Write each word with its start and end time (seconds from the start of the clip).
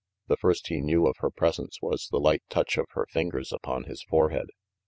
The 0.29 0.37
first 0.37 0.69
he 0.69 0.81
knew 0.81 1.05
of 1.05 1.17
her 1.19 1.29
presence 1.29 1.77
was 1.79 2.07
the 2.09 2.17
light 2.19 2.41
touch 2.49 2.75
of 2.79 2.87
her 2.93 3.05
fingers 3.11 3.53
upon 3.53 3.83
his 3.83 4.01
forehead. 4.01 4.47